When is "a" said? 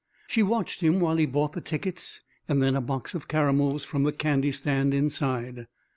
2.75-2.81